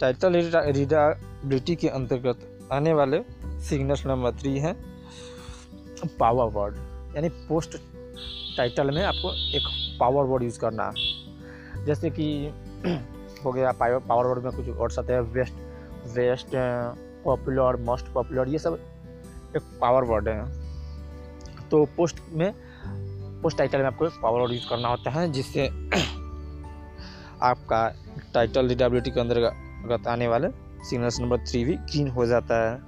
टाइटल 0.00 0.36
रीडाबिलिटी 0.66 1.76
के 1.76 1.88
अंतर्गत 1.88 2.68
आने 2.72 2.92
वाले 2.92 3.20
सिग्नल्स 3.68 4.06
नंबर 4.06 4.32
थ्री 4.32 4.58
हैं 4.58 4.74
पावर 6.20 6.52
वर्ड 6.52 6.76
यानी 7.16 7.28
पोस्ट 7.48 7.76
टाइटल 8.56 8.90
में 8.90 9.02
आपको 9.04 9.32
एक 9.56 9.68
पावर 10.00 10.24
वर्ड 10.24 10.42
यूज़ 10.42 10.58
करना 10.60 10.92
जैसे 11.84 12.10
कि 12.10 12.26
हो 13.44 13.52
गया 13.52 13.72
पावर 13.72 13.98
पावर 13.98 14.26
वर्ड 14.26 14.44
में 14.44 14.52
कुछ 14.52 14.68
वर्ड्स 14.76 14.98
आते 14.98 15.12
हैं 15.12 15.20
best 15.20 15.54
best 16.16 16.50
popular 17.24 17.76
most 17.76 18.06
popular 18.06 18.48
ये 18.48 18.58
सब 18.58 18.78
एक 19.56 19.62
पावर 19.80 20.04
वर्ड 20.04 20.28
है। 20.28 21.68
तो 21.68 21.84
पोस्ट 21.96 22.16
में 22.30 22.52
पोस्ट 23.46 23.58
टाइटल 23.58 23.78
में 23.78 23.86
आपको 23.86 24.06
पावर 24.22 24.40
वर्ड 24.40 24.52
यूज़ 24.52 24.68
करना 24.68 24.88
होता 24.88 25.10
है, 25.10 25.30
जिससे 25.32 25.66
आपका 27.42 27.80
टाइटल 28.34 28.68
रीडेबिलिटी 28.68 29.10
के 29.10 29.20
अंतर्गत 29.20 30.06
आने 30.08 30.28
वाले 30.28 30.48
सिग्नल्स 30.84 31.20
नंबर 31.20 31.38
थ्री 31.40 31.64
भी 31.64 31.74
ग्रीन 31.74 32.08
हो 32.08 32.26
जाता 32.26 32.58
है। 32.62 32.78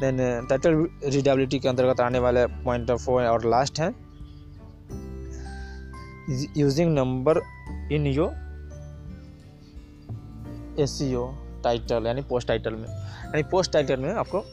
देन 0.00 0.46
टाइटल 0.48 0.86
रीडेबिलिटी 1.04 1.58
के 1.58 1.68
अंतर्गत 1.68 2.00
आने 2.00 2.18
वाले 2.18 2.46
पॉइंट 2.64 2.90
फोर 2.92 3.24
और 3.24 3.44
लास्ट 3.46 3.80
है। 3.80 3.88
Using 6.56 6.94
number 6.94 7.40
in 7.92 8.06
your 8.06 8.26
S 10.82 10.98
title 11.64 12.06
यानी 12.06 12.22
पोस्ट 12.22 12.48
टाइटल 12.48 12.74
में, 12.74 12.88
यानी 12.88 13.42
पोस्ट 13.42 13.72
टाइटल 13.72 14.00
में 14.00 14.12
आपको 14.14 14.44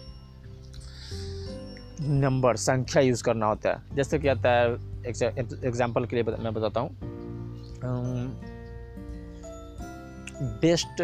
नंबर, 2.02 2.56
संख्या 2.58 3.02
यूज़ 3.02 3.24
करना 3.24 3.46
होता 3.46 3.70
है। 3.70 3.96
जैसे 3.96 4.20
कि 4.20 4.28
आता 4.28 4.50
है 4.52 4.74
एग्ज़ाम्पल 5.06 6.06
के 6.06 6.16
लिए 6.16 6.24
मैं 6.24 6.54
बताता 6.54 6.80
हूँ। 6.80 6.90
Best 10.62 11.04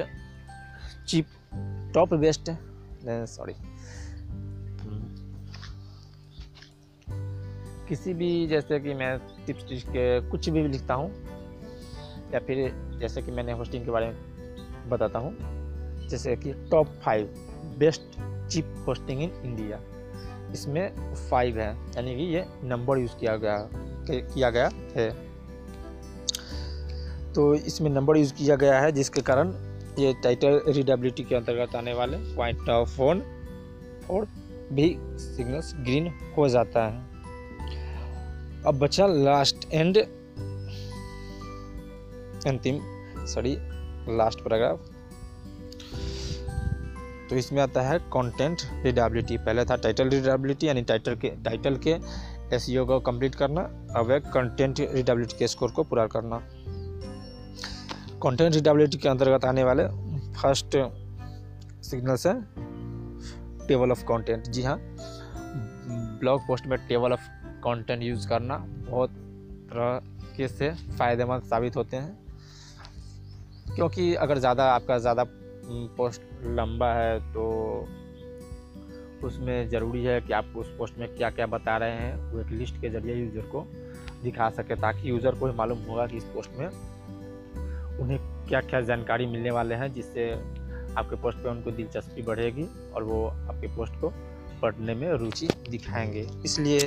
cheap 1.08 1.28
top 1.96 2.14
best 2.16 2.52
sorry 3.06 3.54
किसी 7.88 8.14
भी, 8.14 8.48
जैसे 8.48 8.80
कि 8.80 8.94
मैं 8.94 9.18
टिप्स 9.46 9.68
टिप्स 9.70 9.84
के 9.86 10.30
कुछ 10.30 10.50
भी 10.50 10.68
लिखता 10.68 10.94
हूँ, 10.94 11.10
या 12.34 12.40
फिर 12.40 12.58
जैसे 13.00 13.22
कि 13.22 13.32
मैंने 13.32 13.52
होस्टिंग 13.52 13.86
के 13.86 13.92
बारे 13.92 14.08
में 14.08 14.90
बताता 14.90 15.20
हूँ, 15.20 15.36
जैसे 16.10 16.36
कि 16.36 16.54
top 16.72 16.88
five 17.04 17.34
best 17.80 18.20
cheap 18.50 18.84
hosting 18.88 19.22
in 19.22 19.32
India 19.44 19.78
इसमें 20.54 21.16
फाइव 21.30 21.60
है, 21.60 21.70
यानी 21.96 22.16
कि 22.16 22.24
ये 22.36 22.46
नंबर 22.64 22.98
यूज़ 22.98 23.16
किया 23.20 23.36
गया 23.38 23.70
किया 24.10 24.50
गया 24.50 24.70
है। 24.96 25.10
तो 27.34 27.54
इसमें 27.56 27.90
नंबर 27.92 28.18
यूज़ 28.18 28.34
किया 28.34 28.56
गया 28.56 28.80
है, 28.80 28.92
जिसके 28.92 29.22
कारण 29.22 29.54
ये 30.00 30.14
टाइटल 30.24 30.62
रीडेबिलिटी 30.68 31.24
के 31.24 31.36
अंतर्गत 31.36 31.76
आने 31.76 31.94
वाले 31.94 32.18
पॉइंट 32.36 32.70
ऑफ़ 32.70 32.90
फ़ोन 32.98 33.22
और 34.12 34.28
भी 34.74 34.96
सिग्नल्स 35.20 35.74
ग्रीन 35.78 36.12
हो 36.38 36.48
जाता 36.50 36.86
है। 36.88 37.10
अब 38.64 38.80
बचा 38.80 39.08
लास्ट 39.08 39.68
एंड 39.74 39.98
अंतिम 42.48 42.80
सॉरी 43.28 43.58
लास्ट 44.18 44.40
पैराग्राफ 44.40 44.90
तो 47.32 47.38
इसमें 47.38 47.62
आता 47.62 47.82
है 47.82 47.98
कंटेंट 48.14 48.62
रीडेबिलिटी 48.84 49.38
पहले 49.38 49.64
था 49.66 49.76
टाइटल 49.76 50.10
रीडेबिलिटी 50.10 50.68
यानी 50.68 50.82
टाइटल 50.84 51.16
के 51.16 51.30
टाइटल 51.44 51.76
के 51.78 51.92
एस 52.56 52.66
को 52.70 53.00
कंप्लीट 53.00 53.36
करना, 53.36 53.62
अब 53.96 54.12
है 54.12 54.20
कंटेंट 54.20 54.80
रीडेबिलिटी 54.80 55.38
के 55.38 55.48
स्कोर 55.48 55.72
को 55.72 55.84
पूरा 55.84 56.06
करना। 56.08 56.42
कंटेंट 58.24 58.54
रीडेबिलिटी 58.54 58.98
के 58.98 59.10
अंतर्गत 59.10 59.46
आने 59.46 59.64
वाले 59.64 59.88
फ़र्स्ट 60.34 60.78
सिग्नल्स 61.84 62.28
है 62.28 62.34
टेबल 63.68 63.92
ऑफ़ 63.92 64.04
कंटेंट 64.06 64.48
जी 64.48 64.64
हाँ 64.64 64.78
ब्लॉग 66.20 66.42
पोस्ट 66.48 66.68
में 66.68 66.78
टेबल 66.88 67.14
ऑफ़ 67.14 67.30
कंटेंट 67.64 68.04
यूज़ 68.04 68.28
करना 68.30 68.58
बहुत 68.90 69.10
तरह 69.72 70.00
के 70.38 70.48
से 70.48 70.72
फ़ायदेमंद 70.98 71.44
साबित 71.44 71.76
होते 71.76 71.98
हैं। 71.98 72.20
क्योंकि 73.76 74.14
अगर 74.16 74.38
ज़्यादा, 74.38 74.72
आपका 74.74 74.98
ज़्यादा 74.98 75.24
पोस्ट 75.66 76.22
लंबा 76.48 76.94
है 76.94 77.20
तो 77.34 77.44
उसमें 79.24 79.70
ज़रूरी 79.70 80.04
है 80.04 80.20
कि 80.22 80.34
आप 80.34 80.54
उस 80.58 80.68
पोस्ट 80.78 80.98
में 80.98 81.08
क्या 81.16 81.30
क्या 81.30 81.46
बता 81.48 81.78
रहे 81.78 81.92
हैं, 81.92 82.16
वो 82.32 82.40
एक 82.42 82.48
लिस्ट 82.52 82.82
के 82.82 82.90
ज़रिए 82.90 83.16
यूज़र 83.16 83.48
को 83.48 83.66
दिखा 84.24 84.50
सके, 84.50 84.76
ताकि 84.76 85.10
यूज़र 85.10 85.36
को 85.36 85.52
मालूम 85.54 85.80
होगा 85.80 86.08
कि 86.08 86.18
इस 86.18 86.24
पोस्ट 86.24 86.58
में 86.60 86.68
उन्हें 88.00 88.20
क्या 88.48 88.62
क्या 88.62 88.82
जानकारी 88.82 89.26
मिलने 89.26 89.52
वाले 89.52 89.76
हैं, 89.76 89.94
जिससे 89.94 90.32
आपके 90.98 91.16
पोस्ट 91.16 91.38
पे 91.38 91.50
उनको 91.50 91.72
दिलचस्पी 91.72 92.22
बढ़ेगी 92.22 92.68
और 92.96 93.04
वो 93.04 93.26
आपके 93.28 93.68
पोस्ट 93.76 93.94
को 94.02 94.14
पढ़ने 94.62 94.96
में 94.96 95.12
रुचि 95.14 95.48
दिखाएँगे। 95.70 96.28
इसलिए 96.46 96.80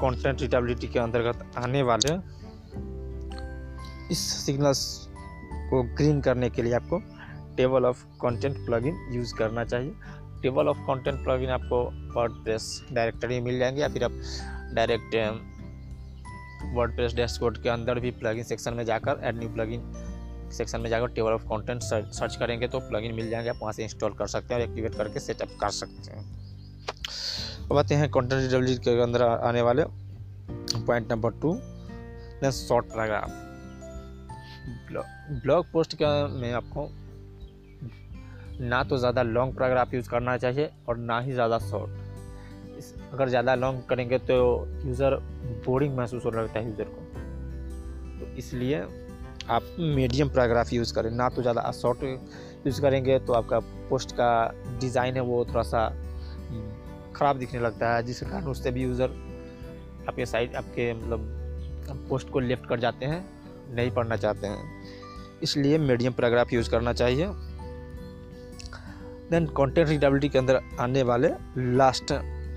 कंटेंट 0.00 0.40
रिटेबिलिटी 0.40 0.88
के 0.88 0.98
अंतर्गत 0.98 1.44
आने 1.58 1.82
वाले 1.82 2.14
इस 4.12 4.18
सिग्नल्स 4.46 5.08
को 5.70 5.82
ग्रीन 5.94 6.20
करने 6.20 6.50
के 6.50 6.62
लिए 6.62 6.72
आपको 6.72 7.00
table 7.56 7.84
of 7.84 8.04
content 8.22 8.56
plugin 8.66 9.08
use 9.12 9.34
करना 9.34 9.64
चाहिए। 9.64 9.92
टेबल 10.42 10.68
ऑफ़ 10.68 10.78
कंटेंट 10.78 11.24
प्लगइन 11.24 11.50
आपको 11.50 11.82
वर्ड 11.84 12.14
वर्डप्रेस 12.16 12.86
डायरेक्टरी 12.92 13.40
मिल 13.40 13.58
जाएँगे 13.58 13.80
या 13.80 13.88
फिर 13.88 14.04
आप 14.04 14.20
डायरेक्ट 14.74 15.14
वर्डप्रेस 16.74 17.14
डैशबोर्ड 17.14 17.62
के 17.62 17.68
अंदर 17.68 17.98
भी 18.00 18.10
प्लगइन 18.10 18.44
सेक्शन 18.44 18.74
में 18.74 18.84
जाकर 18.84 19.20
एड 19.24 19.38
न्यू 19.38 19.48
प्लगइन 19.48 20.50
सेक्शन 20.52 20.80
में 20.80 20.90
जाकर 20.90 21.06
टेबल 21.06 21.30
ऑफ़ 21.30 21.42
कंटेंट 21.42 21.82
सर्च 21.82 22.36
करेंगे 22.36 22.68
तो 22.68 22.78
प्लगइन 22.80 23.14
मिल 23.14 23.30
जाएँगे, 23.30 23.50
आप 23.50 23.58
वहाँ 23.62 23.72
से 23.72 23.82
इंस्टॉल 23.82 24.12
कर 24.12 24.26
सकते 24.26 24.54
हैं 24.54 24.60
और 24.60 24.68
एक्टिवेट 24.68 24.94
करके 24.94 25.20
सेटअप 25.20 25.48
कर 25.60 25.70
सकते 25.70 26.12
हैं। 26.12 26.24
अब 27.70 27.78
आते 27.78 27.94
हैं 27.94 28.10
कंटेंट 28.10 28.42
रीडेबिलिटी 28.42 28.84
के 28.84 29.00
अंदर 29.02 29.22
आने 29.22 29.62
वाले 29.62 29.84
point 30.86 31.12
number 31.12 31.30
two 31.30 31.54
short 32.50 32.86
paragraph 32.86 33.30
blog 34.66 35.64
post 35.72 35.94
का 35.94 36.26
में 36.30 36.52
आपको 36.52 36.88
ना 38.60 38.82
तो 38.84 38.96
ज़्यादा 38.98 39.22
लॉन्ग 39.22 39.54
पैराग्राफ 39.54 39.94
यूज़ 39.94 40.08
करना 40.10 40.36
चाहिए 40.36 40.70
और 40.88 40.96
ना 40.98 41.18
ही 41.20 41.32
ज़्यादा 41.32 41.58
शॉर्ट 41.60 42.02
अगर 43.12 43.28
ज़्यादा 43.28 43.54
लॉन्ग 43.54 43.82
करेंगे 43.88 44.18
तो 44.20 44.34
यूज़र 44.86 45.16
बोरिंग 45.66 45.96
महसूस 45.96 46.24
होने 46.24 46.38
लगता 46.38 46.58
है 46.58 46.66
यूज़र 46.66 46.84
को. 46.84 47.00
तो 48.20 48.36
इसलिए 48.38 48.80
आप 49.48 49.62
मीडियम 49.78 50.28
पैराग्राफ 50.28 50.72
यूज़ 50.72 50.94
करें, 50.94 51.10
ना 51.10 51.28
तो 51.28 51.42
ज़्यादा 51.42 51.70
शॉर्ट 51.72 52.02
यूज़ 52.66 52.80
करेंगे 52.82 53.18
तो 53.18 53.32
आपका 53.32 53.58
पोस्ट 53.90 54.12
का 54.12 54.30
डिज़ाइन 54.80 55.14
है 55.14 55.20
वो 55.22 55.44
थोड़ा 55.44 55.62
सा 55.64 55.88
ख़राब 57.16 57.38
दिखने 57.38 57.60
लगता 57.60 57.94
है, 57.94 58.02
जिसके 58.02 58.26
कारण 58.26 58.46
उससे 58.46 58.70
भी 58.70 58.82
यूज़र 58.82 59.10
आपके 60.08 60.26
साइड 60.26 60.54
आपके 60.56 60.92
मतलब 60.94 62.06
पोस्ट 62.08 62.30
को 62.30 62.40
लेफ़्ट 62.40 62.66
कर 62.68 62.80
जाते 62.80 63.06
हैं। 63.06 63.22
नहीं 63.74 63.90
पढ़ना 63.90 64.16
चाहते 64.16 64.46
हैं। 64.46 65.40
इसलिए 65.42 65.78
मीडियम 65.78 66.12
पैराग्राफ 66.12 66.52
यूज़ 66.52 66.70
करना 66.70 66.92
चाहिए 66.92 67.26
देन 69.30 69.46
कंटेंट 69.56 69.88
रीडेबिलिटी 69.88 70.28
के 70.28 70.38
अंदर 70.38 70.60
आने 70.80 71.02
वाले 71.02 71.28
लास्ट 71.76 72.12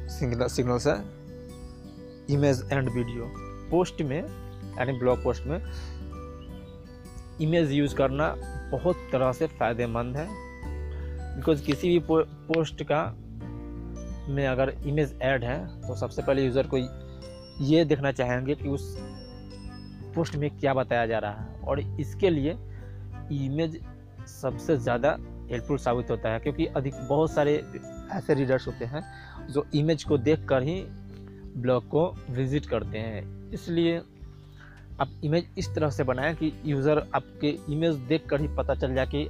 सिग्नल 0.09 0.47
सिग्नल्स 0.47 0.87
है। 0.87 0.95
इमेज 2.29 2.63
एंड 2.71 2.89
वीडियो 2.89 3.31
पोस्ट 3.71 4.01
में, 4.01 4.17
यानी 4.77 4.97
ब्लॉग 4.99 5.23
पोस्ट 5.23 5.45
में 5.47 5.61
इमेज 7.41 7.71
यूज़ 7.71 7.95
करना 7.95 8.33
बहुत 8.71 9.07
तरह 9.11 9.31
से 9.31 9.47
फ़ायदेमंद 9.49 10.17
है। 10.17 10.27
बिकॉज़ 11.35 11.63
किसी 11.65 11.89
भी 11.89 11.99
पोस्ट 12.09 12.83
का 12.91 13.03
में 14.29 14.47
अगर 14.47 14.69
इमेज 14.85 15.13
ऐड 15.21 15.43
है 15.43 15.57
तो 15.81 15.95
सबसे 15.95 16.21
पहले 16.21 16.45
यूज़र 16.45 16.67
को 16.67 16.77
ये 17.63 17.83
देखना 17.85 18.11
चाहेंगे 18.11 18.55
कि 18.55 18.69
उस 18.69 18.95
पोस्ट 20.17 20.35
में 20.35 20.49
क्या 20.59 20.73
बताया 20.73 21.05
जा 21.05 21.19
रहा 21.19 21.31
है 21.31 21.61
और 21.61 21.79
इसके 21.99 22.29
लिए 22.29 22.57
इमेज 23.33 23.79
सबसे 24.27 24.77
ज़्यादा 24.77 25.17
हेल्पफुल 25.51 25.77
साबित 25.77 26.11
होता 26.11 26.29
है 26.29 26.39
क्योंकि 26.39 26.65
अधिक 26.75 26.93
बहुत 27.09 27.31
सारे 27.31 27.53
ऐसे 28.13 28.33
रीडर्स 28.33 28.67
होते 28.67 28.85
हैं 28.85 29.03
जो 29.47 29.65
इमेज 29.75 30.03
को 30.03 30.17
देख 30.17 30.45
कर 30.45 30.63
ही 30.63 30.81
ब्लॉग 31.57 31.87
को 31.87 32.03
विज़िट 32.29 32.65
करते 32.65 32.97
हैं। 32.97 33.51
इसलिए 33.51 33.97
आप 35.01 35.09
इमेज 35.23 35.47
इस 35.57 35.73
तरह 35.75 35.89
से 35.89 36.03
बनाएँ 36.03 36.35
कि 36.35 36.51
यूज़र 36.65 36.99
आपके 37.15 37.49
इमेज 37.69 37.95
देख 38.09 38.25
कर 38.29 38.41
ही 38.41 38.47
पता 38.57 38.75
चल 38.75 38.93
जाए 38.95 39.05
कि 39.05 39.27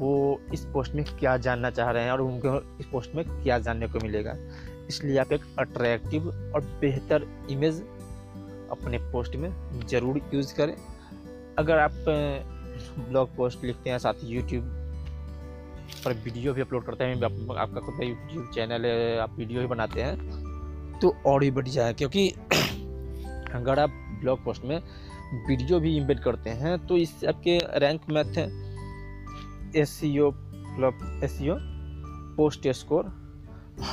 वो 0.00 0.40
इस 0.54 0.64
पोस्ट 0.64 0.94
में 0.94 1.04
क्या 1.18 1.36
जानना 1.36 1.70
चाह 1.70 1.90
रहे 1.90 2.04
हैं 2.04 2.12
और 2.12 2.20
उनको 2.20 2.56
इस 2.80 2.86
पोस्ट 2.86 3.14
में 3.14 3.24
क्या 3.42 3.58
जानने 3.58 3.88
को 3.88 3.98
मिलेगा। 4.02 4.36
इसलिए 4.88 5.18
आप 5.18 5.32
एक 5.32 5.44
अट्रैक्टिव 5.58 6.28
और 6.54 6.60
बेहतर 6.80 7.26
इमेज 7.50 7.82
अपने 8.70 8.98
पोस्ट 9.12 9.36
में 9.36 9.50
ज़रूर 9.86 10.20
यूज़ 10.34 10.54
करें। 10.56 10.74
अगर 11.58 11.78
आप 11.78 11.92
ब्लॉग 12.98 13.34
पोस्ट 13.36 13.64
लिखते 13.64 13.90
हैं 13.90 13.98
साथ 13.98 14.22
ही 14.22 14.28
यूट्यूब 14.28 14.64
पर 16.04 16.12
वीडियो 16.24 16.52
भी 16.54 16.60
अपलोड 16.60 16.84
करते 16.84 17.04
हैं 17.04 17.22
आप, 17.24 17.56
आपका 17.58 17.80
खुद 17.80 17.94
का 17.94 18.04
यूट्यूब 18.04 18.50
चैनल 18.54 18.86
है 18.86 19.18
आप 19.18 19.34
वीडियो 19.38 19.60
ही 19.60 19.66
बनाते 19.66 20.02
हैं 20.02 20.98
तो 21.00 21.14
और 21.26 21.40
भी 21.40 21.50
बढ़िया 21.50 21.86
है 21.86 21.94
क्योंकि 21.94 22.28
अगर 23.54 23.78
आप 23.78 23.90
ब्लॉग 24.20 24.44
पोस्ट 24.44 24.64
में 24.64 24.78
वीडियो 25.48 25.80
भी 25.80 25.96
इम्बेड 25.96 26.20
करते 26.20 26.50
हैं 26.62 26.78
तो 26.86 26.96
इससे 26.96 27.26
आपके 27.26 27.58
रैंक 27.78 28.10
मैथ 28.10 28.36
है। 28.36 28.48
S 29.80 29.90
E 29.90 30.18
O 30.18 30.30
S 31.24 31.38
post 32.36 32.68
score 32.74 33.12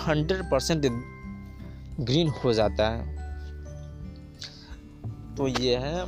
hundred 0.08 0.44
percent 0.52 0.86
green 2.00 2.30
हो 2.44 2.54
जाता 2.54 2.90
है। 2.90 3.17
तो 5.38 5.48
ये 5.48 5.76
है 5.76 6.06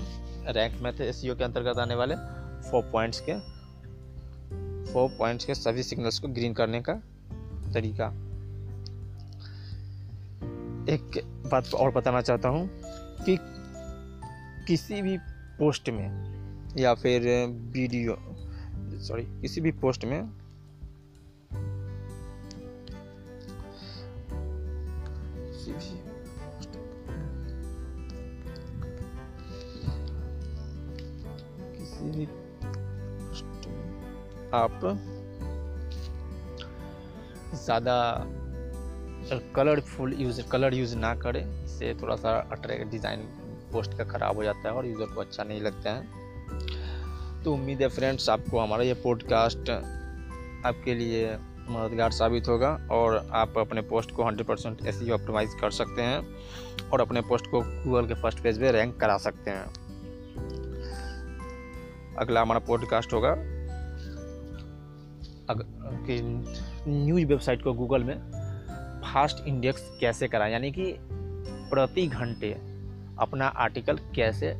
रैंक 0.53 0.81
मैथ 0.81 1.01
एस 1.01 1.21
के 1.25 1.43
अंतर्गत 1.43 1.79
आने 1.79 1.95
वाले 1.95 2.15
फोर 2.69 2.83
पॉइंट्स 2.91 3.21
के। 3.29 3.33
फोर 4.93 5.09
पॉइंट्स 5.17 5.45
के 5.45 5.55
सभी 5.55 5.83
सिग्नल्स 5.83 6.19
को 6.19 6.27
ग्रीन 6.27 6.53
करने 6.53 6.81
का 6.81 6.93
तरीका। 7.73 8.07
एक 10.93 11.21
बात 11.51 11.73
और 11.73 11.91
बताना 11.91 12.21
चाहता 12.21 12.49
हूँ 12.49 12.69
कि 13.25 13.37
किसी 14.67 15.01
भी 15.01 15.17
पोस्ट 15.59 15.89
में 15.89 16.73
या 16.77 16.93
फिर 16.93 17.21
वीडियो 17.71 18.17
सॉरी 18.99 19.23
किसी 19.41 19.61
भी 19.61 19.71
पोस्ट 19.71 20.05
में 20.05 20.19
आप? 34.53 34.79
ज़्यादा 37.55 37.95
कलरफुल 39.55 40.13
यूज़ 40.13 40.41
कलर 40.51 40.73
यूज़ 40.73 40.95
ना 40.97 41.13
करें। 41.15 41.41
इससे 41.63 41.93
थोड़ा 42.01 42.15
सा 42.15 42.31
अट्रैक्ट 42.51 42.91
डिज़ाइन 42.91 43.19
पोस्ट 43.73 43.97
का 43.97 44.03
ख़राब 44.03 44.35
हो 44.35 44.43
जाता 44.43 44.69
है 44.69 44.75
और 44.75 44.85
यूज़र 44.85 45.13
को 45.15 45.21
अच्छा 45.21 45.43
नहीं 45.43 45.61
लगता 45.61 45.91
है। 45.91 47.43
तो 47.43 47.53
उम्मीद 47.53 47.81
है 47.81 47.87
फ्रेंड्स 47.87 48.29
आपको 48.29 48.59
हमारा 48.59 48.83
ये 48.83 48.93
पॉडकास्ट 48.93 49.69
आपके 49.69 50.93
लिए 50.93 51.37
मददगार 51.69 52.11
साबित 52.11 52.47
होगा 52.47 52.69
और 52.91 53.15
आप 53.33 53.57
अपने 53.57 53.81
पोस्ट 53.81 54.11
को 54.11 54.23
100 54.23 54.43
परसेंट 54.43 54.85
ऐसे 54.85 55.11
ऑप्टिमाइज 55.11 55.49
कर 55.61 55.71
सकते 55.71 56.01
हैं 56.01 56.89
और 56.89 57.01
अपने 57.01 57.21
पोस्ट 57.21 57.47
को 57.47 57.61
गूगल 57.61 58.07
के 58.07 58.13
फ़र्स्ट 58.21 58.39
पेज 58.43 58.59
पे 58.59 58.71
रैंक 58.71 58.99
करा 58.99 59.17
सकते 59.17 59.51
हैं। 59.51 59.78
अगला 62.17 62.41
हमारा 62.41 62.59
पॉडकास्ट 62.59 63.13
होगा। 63.13 63.35
कि 66.05 66.21
न्यूज़ 66.87 67.25
वेबसाइट 67.25 67.63
को 67.63 67.73
गूगल 67.73 68.03
में 68.03 68.15
फास्ट 69.05 69.47
इंडेक्स 69.47 69.97
कैसे 69.99 70.27
कराएँ? 70.27 70.51
यानी 70.51 70.71
कि 70.71 70.97
प्रति 71.69 72.07
घंटे 72.07 72.53
अपना 73.19 73.47
आर्टिकल 73.47 73.97
कैसे 73.97 74.53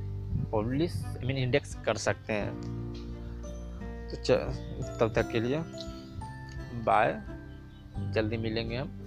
पब्लिश 0.51 1.05
आई 1.05 1.25
मीन 1.25 1.38
इंडेक्स 1.38 1.75
कर 1.75 1.97
सकते 1.97 2.33
हैं। 2.33 2.62
तो 4.09 4.38
तब 4.97 5.13
तक 5.15 5.31
के 5.31 5.39
लिए 5.39 5.59
बाय 6.83 7.21
जल्दी 8.12 8.38
मिलेंगे 8.38 8.75
हम 8.75 9.05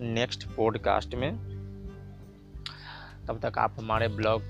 नेक्स्ट 0.00 0.48
पॉडकास्ट 0.48 1.14
में। 1.14 1.52
तब 3.28 3.40
तक 3.42 3.58
आप 3.58 3.74
हमारे 3.78 4.08
ब्लॉग 4.08 4.42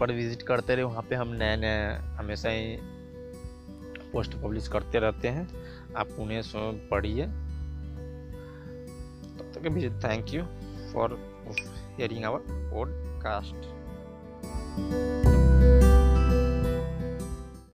पर 0.00 0.12
विज़िट 0.12 0.42
करते 0.42 0.74
रहे, 0.74 0.84
वहाँ 0.84 1.02
पे 1.02 1.14
हम 1.14 1.28
नए 1.28 1.56
नए 1.56 1.94
हमेशा 2.16 2.48
ही 2.48 2.76
पोस्ट 4.12 4.34
पब्लिश 4.34 4.68
करते 4.68 4.98
रहते 4.98 5.28
हैं। 5.28 5.48
आप 5.94 6.08
उन्हें 6.18 6.42
पढ़िए। 6.88 7.26
तब 9.38 9.52
तक 9.54 9.68
भी 9.68 9.88
thank 9.90 10.34
you 10.34 10.42
for 10.92 11.18
hearing 11.98 12.24
our 12.24 12.40
podcast 12.50 13.78